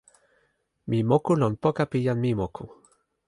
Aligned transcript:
mi 0.87 0.99
moku 1.09 1.31
lon 1.41 1.53
poka 1.63 1.83
pi 1.91 1.97
jan 2.05 2.19
Mimoku. 2.23 2.63